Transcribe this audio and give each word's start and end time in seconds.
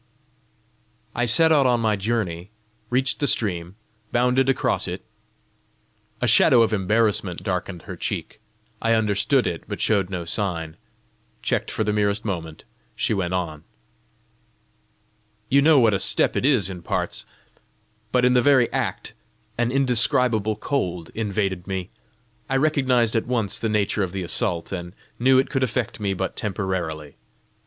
"I 1.13 1.25
set 1.25 1.51
out 1.51 1.67
on 1.67 1.79
my 1.79 1.95
journey, 1.95 2.49
reached 2.89 3.19
the 3.19 3.27
stream, 3.27 3.75
bounded 4.11 4.49
across 4.49 4.87
it," 4.87 5.05
A 6.21 6.25
shadow 6.27 6.63
of 6.63 6.73
embarrassment 6.73 7.43
darkened 7.43 7.83
her 7.83 7.95
cheek: 7.95 8.39
I 8.81 8.93
understood 8.95 9.45
it, 9.45 9.63
but 9.67 9.79
showed 9.79 10.09
no 10.09 10.25
sign. 10.25 10.75
Checked 11.43 11.69
for 11.69 11.83
the 11.83 11.93
merest 11.93 12.25
moment, 12.25 12.63
she 12.95 13.13
went 13.13 13.35
on:" 13.35 13.63
you 15.51 15.61
know 15.61 15.79
what 15.79 15.93
a 15.93 15.99
step 15.99 16.35
it 16.35 16.47
is 16.47 16.67
in 16.67 16.81
parts! 16.81 17.23
But 18.11 18.25
in 18.25 18.33
the 18.33 18.41
very 18.41 18.73
act, 18.73 19.13
an 19.55 19.71
indescribable 19.71 20.55
cold 20.55 21.11
invaded 21.13 21.67
me. 21.67 21.91
I 22.49 22.57
recognised 22.57 23.15
at 23.15 23.27
once 23.27 23.59
the 23.59 23.69
nature 23.69 24.01
of 24.01 24.13
the 24.13 24.23
assault, 24.23 24.71
and 24.71 24.95
knew 25.19 25.37
it 25.37 25.51
could 25.51 25.61
affect 25.61 25.99
me 25.99 26.15
but 26.15 26.35
temporarily. 26.35 27.17